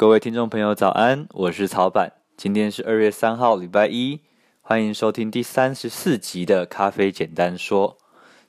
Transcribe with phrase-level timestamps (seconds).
[0.00, 1.26] 各位听众朋友，早安！
[1.34, 4.20] 我是曹板，今天是二月三号，礼拜一，
[4.62, 7.98] 欢迎收听第三十四集的咖啡简单说。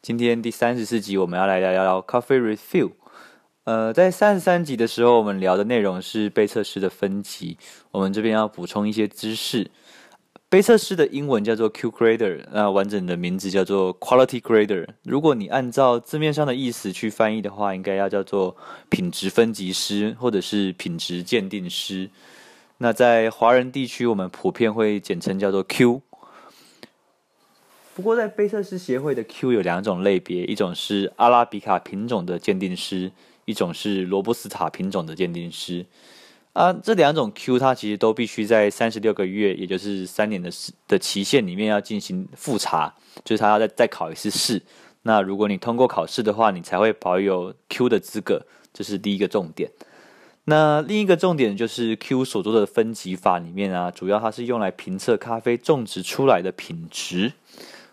[0.02, 2.92] 今天第三十四集，我们要来聊聊咖啡 Refill。
[3.66, 7.57] 呃，在三十三集的时候，我们聊的内容是被测试的分级，
[7.91, 9.70] 我们这边要补充一些知识。
[10.52, 14.86] 杯测师的英文叫做 Q Grader，那完整的名字叫做 Quality Grader。
[15.04, 18.57] 如果你按照字面上的意思去翻译的话，应该要叫做
[18.89, 22.09] 品质分级师或者是品质鉴定师。
[22.79, 26.01] 那在华人地区，我们普遍会简称叫做 Q。
[27.95, 33.09] 不过，在杯测师协会的 Q 有两种类别，一种是阿拉比卡品种的鉴定师，
[33.45, 35.86] 一种是罗布斯塔品种的鉴定师。
[36.53, 40.52] 啊，这两种 Q 它其实都必须在三十六个月，也就是三年的
[40.88, 44.61] 的期限里面要进行复查，就是他要再再考一次试。
[45.03, 49.72] 那如果你通过考试的话，你才会保有 Q 的资格，这是第一个重点。
[50.44, 57.31] 那另一个重点就是 Q 所做的分级法里面啊，主要它是用来评测咖啡种植出来的品质。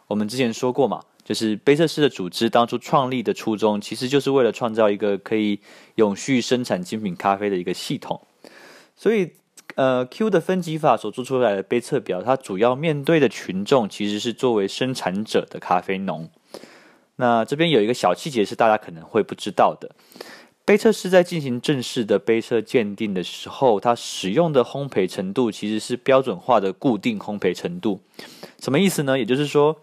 [0.08, 5.60] 我们之前说过嘛，就是杯测师的组织当初创立的初衷，其实就是为了创造一个可以
[5.94, 8.20] 永续生产精品咖啡的一个系统。
[9.00, 9.30] 所以，
[9.76, 16.28] 呃，Q 的分级法所做出来的杯测表，它主要面对的群众其实是作为生产者的咖啡农。
[17.14, 19.94] 那这边有一个小细节是大家可能会不知道的：
[20.64, 28.00] 杯测师在进行正式的杯测鉴定的时候，它使用的烘焙程度其实是标准化的固定烘焙程度。
[28.58, 29.16] 什么意思呢？
[29.16, 29.76] 也就是说，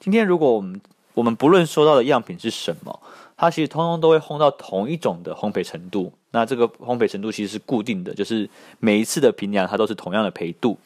[0.00, 0.80] 今天如果我们
[1.12, 3.02] 我们不论收到的样品是什么，
[3.36, 6.14] 它其实通通都会烘到同一种的烘焙程度。
[6.32, 10.76] 那这个烘焙程度其实是固定的，就是每一次的评量它都是同样的焙度。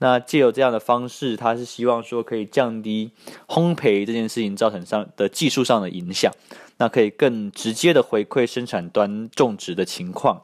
[0.00, 3.10] 那借由这样的方式，它是希望说可以降低
[3.48, 6.32] 烘焙这件事情造成上的技术上的影响，
[6.76, 10.42] 那可以更直接的回馈生产端种植的情况。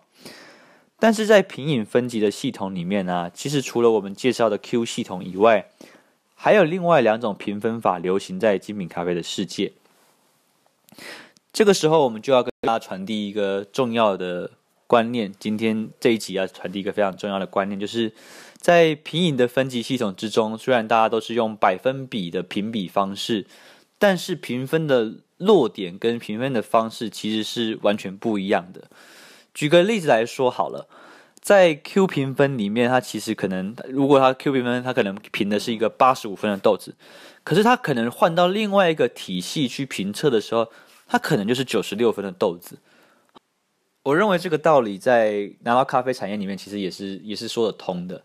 [0.99, 5.67] 但是在品饮分级的系统里面呢、其实除了我们介绍的 Q 系统以外，
[6.35, 9.73] 还有另外两种评分法流行在精品咖啡的世界。
[11.55, 14.51] 这个时候，我们就要跟大家传递一个重要的
[14.89, 15.33] 观念。
[15.39, 18.13] 今天这一集要传递一个非常重要的观念，就是
[18.57, 23.47] 在品饮的分级系统之中，虽然大家都是用百分比的评比方式，
[24.01, 28.91] 但是评分的落点跟评分的方式其实是完全不一样的。
[29.55, 30.89] 举个例子来说好了，
[31.41, 36.97] 在 Q 评分里面，它其实可能，如果它 Q 评分，它可能评的是一个八十五分的豆子，
[37.45, 40.73] 可是它可能换到另外一个体系去评测的时候，
[41.07, 42.79] 它可能就是九十六分的豆子。
[44.03, 48.23] 我认为这个道理在拿到咖啡产业里面其实也是也是说得通的。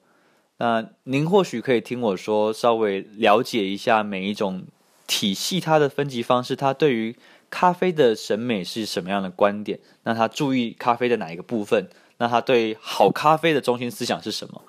[0.58, 4.64] 那您或许可以听我说，稍微了解一下每一种
[5.08, 7.16] 体系它的分级方式，它对于
[7.50, 9.80] 咖啡的审美是什么样的观点？
[10.04, 11.90] 那它注意咖啡的哪一个部分？
[12.18, 14.62] 那它对好咖啡的中心思想是什么？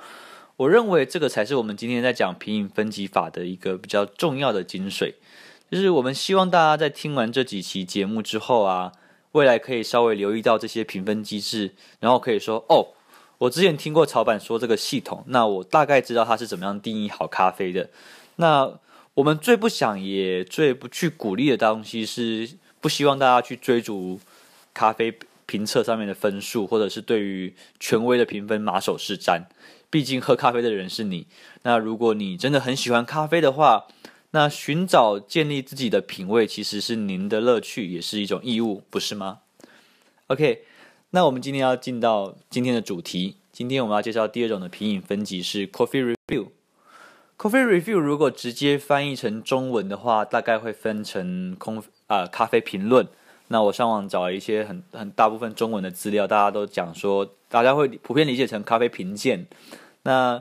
[0.56, 5.14] 我认为这个才是我们今天在讲品饮分级法的一个比较重要的精髓。
[5.70, 8.90] 就是我们希望大家在听完这几期节目之后啊，
[9.32, 12.88] 未来可以稍微留意到这些评分机制，然后可以说哦，
[13.38, 17.88] 我之前听过曹板说这个系统，那我大概知道它是怎么样定义好咖啡的。
[18.36, 18.68] 那
[19.14, 22.50] 我们最不想也最不去鼓励的东西是，
[22.80, 24.18] 不希望大家去追逐
[24.74, 25.16] 咖啡
[25.46, 29.42] 评测上面的分数，或者是对于权威的评分马首是瞻。
[29.88, 31.28] 毕竟喝咖啡的人是你。
[31.62, 33.86] 那如果你真的很喜欢咖啡的话，
[34.32, 39.40] 那寻找建立自己的品味，其实是您的乐趣，也是一种义务，不是吗
[40.28, 40.64] ？OK，
[41.10, 43.36] 那我们今天要进到今天的主题。
[43.52, 46.46] 今天我们要介绍第二种的品饮分级是 Coffee Review。
[47.36, 53.08] Coffee Review 如果直接翻译成中文的话，大概会分成空啊、咖啡评论。
[53.48, 59.46] 那我上网找了一些很很大部分中文的资料，大家都讲说，大家会普遍理解成咖啡评鉴。
[60.04, 60.40] 那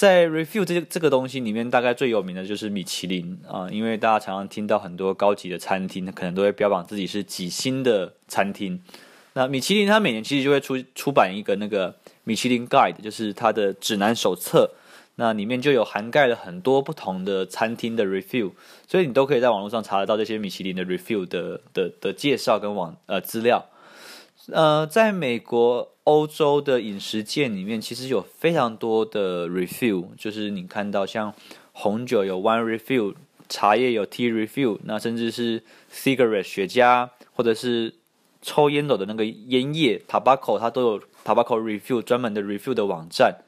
[0.00, 8.82] 在 review 这这个东西里面，大概最有名的就是米其林啊，因为大家常常听到很多高级的餐厅，可能都会标榜自己是几星的餐厅。
[9.34, 11.94] 那米其林它每年其实就会出出版一个那个
[12.24, 14.70] 米其林 Guide，就是它的指南手册，
[15.16, 18.52] 那里面就有涵盖了很多不同的餐厅的 review，
[18.88, 23.66] 所以你都可以在网络上查得到这些米其林的 review 的的的介绍跟网呃资料。
[24.48, 31.32] 呃，在美国、欧洲的饮食界里面，其实有非常多的 review，就是你看到像
[31.72, 33.14] 红酒有 wine review，
[33.48, 37.94] 茶叶有 tea review，那甚至是 cigarette 雪茄，或者是
[38.40, 43.42] 抽烟斗的那个烟叶 tobacco，它都有 tobacco review 专门的 review 的网站。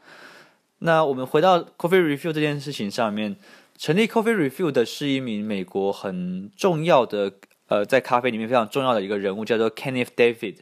[0.80, 3.36] 那我们回到 coffee review 这件事情上面，
[3.78, 7.32] 成立 coffee review 的是一名美国很重要的，
[7.72, 10.56] 呃，在咖啡里面非常重要的一个人物，叫做 Kenneth David。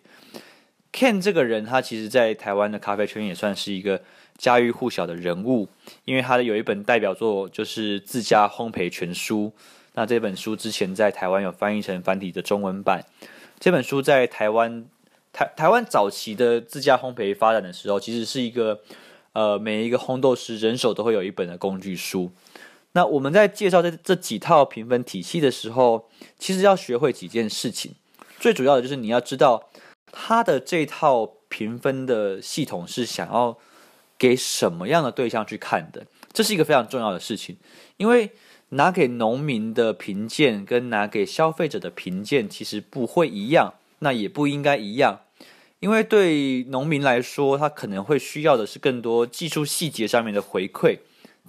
[0.92, 4.00] Ken 这个人，他其实在台湾的咖啡圈也算是一个
[4.38, 5.68] 家喻户晓的人物，
[6.04, 9.52] 因为他的有一本代表作就是《自家烘焙全书》。
[9.94, 13.04] 那这本书之前在台湾有翻译成繁体的中文版。
[13.58, 14.86] 这本书在台湾
[15.32, 18.82] 台台湾早期的自家烘焙发展的时候，其实是一个
[19.32, 22.30] 呃每一个烘豆师人手都会有一本的工具书。
[22.92, 26.08] 那我们在介绍这这几套评分体系的时候，
[26.38, 27.94] 其实要学会几件事情，
[28.38, 29.70] 最主要的就是你要知道。
[30.12, 33.56] 他的这套评分的系统是想要
[34.18, 36.04] 给什么样的对象去看的？
[36.32, 37.56] 这是一个非常重要的事情，
[37.96, 38.32] 因为
[38.70, 45.20] 拿给农民的评鉴跟拿给消费者的评鉴其实不会一样，那也不应该一样，
[45.78, 50.98] 因为对农民来说，他可能会需要的是更多技术细节上面的回馈，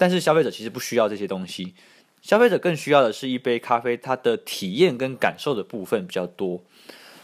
[0.01, 1.75] 但是消费者其实不需要这些东西，
[2.24, 6.63] 消费者更需要的是一杯咖啡，它的体验跟感受的部分比较多，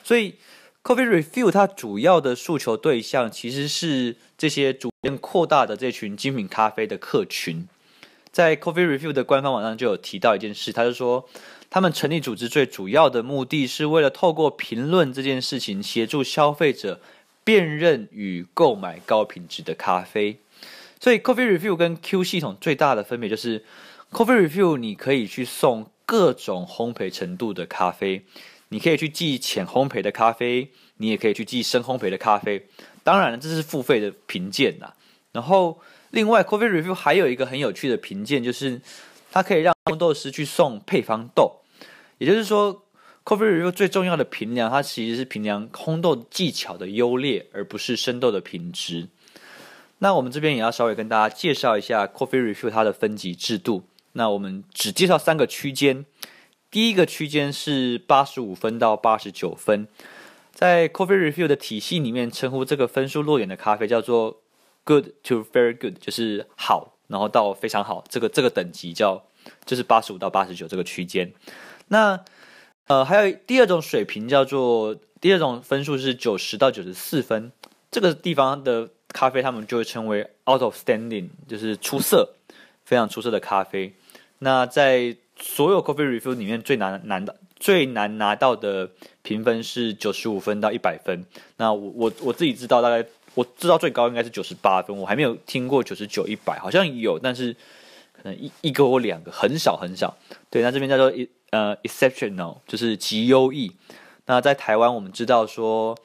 [0.03, 0.35] 所以。
[0.83, 7.67] Coffee Review 它主要的诉求对象其实是这些逐渐扩大的这群精品咖啡的客群。
[8.31, 11.27] 在 Coffee Review 的官方网上就有提到一件事，他就说
[11.69, 17.01] 他们成立组织最主要的目的是为了透过评论这件事情，协助消费者
[17.43, 20.39] 辨认与购买高品质的咖啡。
[20.99, 23.63] 所以 Coffee Review 跟 Q 系统最大的分别就是
[24.11, 28.25] Coffee Review 你可以去送各种烘焙程度的咖啡。
[28.69, 32.67] 你可以去寄浅烘焙的咖啡，你也可以去寄深烘焙的咖啡。
[33.01, 34.91] 当然了，这是付费的评鉴呐。
[35.31, 35.79] 然后，
[36.11, 38.81] 另外，Coffee Review 还有一个很有趣的评鉴，就是
[39.31, 41.61] 它可以让烘豆师去送配方豆。
[42.17, 42.83] 也就是说
[43.23, 49.07] ，Coffee Review 最重要的评量，它其实是评量烘豆技巧的优劣，而不是生豆的品质。
[49.99, 53.83] 那我们这边也要稍微跟大家介绍一下 Coffee Review 它的分级制度。
[54.13, 56.05] 那我们只介绍三个区间。
[56.69, 59.87] 第一个区间是八十五分到八十九分，
[60.51, 64.41] 在 Coffee Review 的体系里面，称呼这个分数落点的咖啡叫做
[64.83, 69.23] Good to Very Good，就是好，然后到非常好，这个这个等级叫
[69.65, 71.33] 就是八十五到八十九这个区间。
[71.87, 72.19] 那
[72.87, 77.51] 呃，还有第二种水平叫做第二种分数是九十到九十四分，
[77.89, 82.35] 这个地方的咖啡他们就会称为 out of standing，就是出色，
[82.83, 83.93] 非常出色的咖啡。
[84.39, 88.91] 那在所有 Coffee Review 里面最难难的最难拿到的
[89.23, 91.25] 评分是九十五分到一百分。
[91.55, 97.53] 那我我我自己知道，大概我知道最高应该是九十八分，我还没有听过九十九、一百，好像有，但是
[98.11, 100.17] 可能一一个或两个，很少很少。
[100.49, 101.11] 对，那这边叫做
[101.51, 103.71] 呃 exceptional，就是极优异。
[104.25, 105.97] 那在台湾，我们知道说，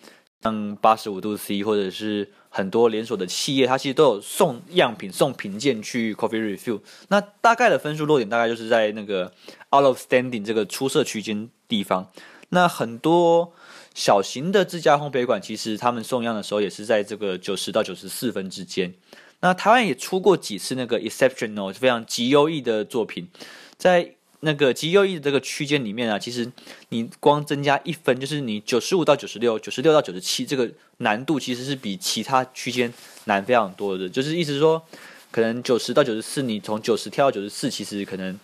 [0.43, 2.31] 像八十五度 C 或者是。
[2.55, 6.81] 很多连锁的企业，它其实都有送样品、送评鉴去 Coffee Review。
[7.09, 9.33] 那大概的分数落点大概就是在那个
[9.71, 12.13] Out of Standing 这个出色区间地方。
[12.51, 13.55] 那很多
[13.95, 18.93] 小型的自家烘焙馆，其实他们送样的时候也是在这个九十到九十四分之间。
[19.41, 23.29] 那台湾也出过几次那个 Exceptional 非常极优异的作品，
[23.77, 24.15] 在。
[24.45, 26.51] 那个极优异的这个区间里面啊，其实
[26.89, 30.69] 你光增加一分，就是你九十五到九十六、九十六到九十七，这个
[30.99, 32.93] 难度其实是比其他区间
[33.27, 34.09] 难非常多的。
[34.09, 34.83] 就是意思说，
[35.31, 38.37] 可能九十到九十四，你从九十跳到九十四，其实可能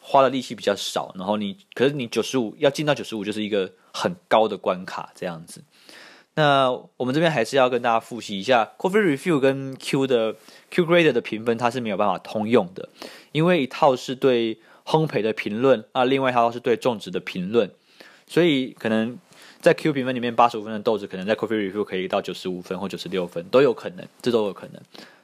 [0.00, 1.14] 花的力气比较少。
[1.16, 5.62] 然后你，可是你九十五要进到九十五，就是一个很高的关卡这样子。
[6.34, 10.34] 那我们这边还是要跟大家复习一下，Coffee Review 跟 Q 的
[10.72, 12.88] Q grade 的评分，它是没有办法通用的，
[13.30, 14.58] 因为一套是对。
[14.84, 17.70] 烘焙的评论啊，另外它都是对种植的评论，
[18.26, 19.18] 所以可能
[19.60, 24.80] 在 Q 评分里面，八十五分的豆子，可能在 Coffee Review 可以到九十五分或九十六分都有可能，这都有可能。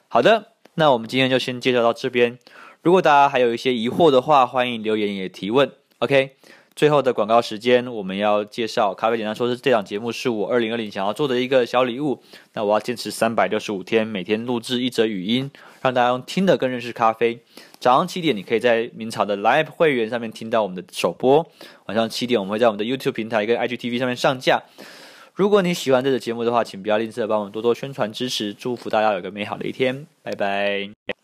[0.08, 2.38] 好的，那我们今天就先介绍到这边。
[2.82, 5.70] 如果大家还有一些疑惑的话，欢迎留言也提问。
[5.98, 6.36] OK，
[6.80, 12.22] 最后的广告时间，我们要介绍咖啡简单说，是这档节目是我二零二零想要做的一个小礼物。
[12.54, 15.50] 那我要坚持三百六十五天，每天录制一则语音，
[15.82, 17.38] 让大家用听的更认识咖啡。
[17.78, 21.44] 早上七点，你可以在明朝的 Live 会员上面听到我们的首播；
[21.84, 24.62] 晚上七点，我们会在我们的 YouTube 平台跟 IGTV 上面上架。
[25.34, 31.19] 如果你喜欢这个节目的话，请不要吝啬帮我们多多宣传支持，祝福大家有个美好的一天，拜拜。